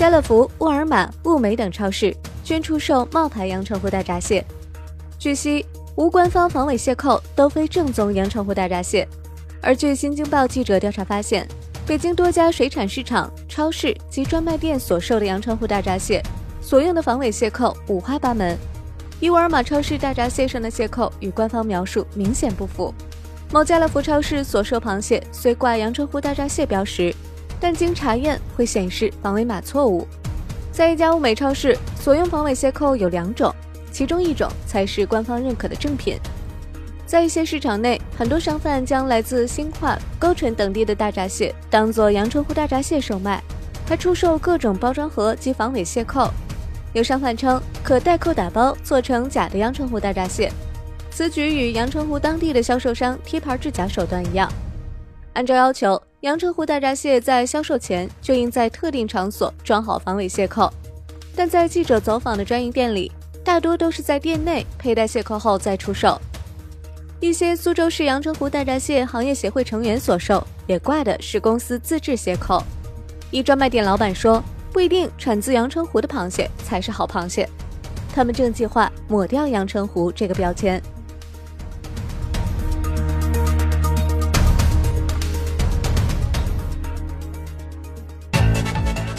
[0.00, 4.42] 家乐福、沃尔玛、物美等超市均出售冒牌阳澄湖大闸蟹。
[5.18, 5.62] 据悉，
[5.94, 9.06] 无官方防伪蟹扣都非正宗阳澄湖大闸蟹。
[9.60, 11.46] 而据新京报记者调查发现，
[11.86, 16.22] 北京多家水产市场、超市及专卖店所售的阳澄湖大闸蟹，
[16.62, 18.56] 所用的防伪蟹扣五花八门。
[19.20, 22.94] 以沃尔玛超市大闸蟹上的蟹扣与官方描述明显不符。
[23.52, 27.14] 某家乐福超市所售螃蟹虽挂阳澄湖大闸蟹标识，
[27.60, 30.08] 但经查验会显示防伪码错误。
[30.72, 33.54] 在一家物美超市，所用防伪蟹扣有两种，
[33.92, 36.18] 其中一种才是官方认可的正品。
[37.04, 43.42] 在一些市场内，很多商贩将来自新化、高淳等地的大闸蟹当做阳澄湖大闸蟹售卖，
[43.86, 46.30] 还出售各种包装盒及防伪蟹扣。
[46.92, 50.52] 有商贩称可代扣打包做成假的阳澄湖大闸蟹，
[51.10, 54.48] 此举与阳澄湖当地的销售商贴牌制假手段一样。
[55.34, 60.70] 按照要求，阳澄湖大闸蟹在销售前就应在特定场所装好防伪蟹扣，
[61.34, 63.10] 但在记者走访的专营店里，
[63.42, 66.20] 大多都是在店内佩戴蟹扣后再出售。
[67.20, 72.62] 一些苏州市阳澄湖大闸蟹行业协会成员所售也挂的是公司自制蟹扣。
[73.30, 74.42] 一专卖店老板说。
[74.72, 77.48] 不一定产自阳澄湖的螃蟹才是好螃蟹，
[78.14, 80.80] 他们正计划抹掉阳澄湖这个标签。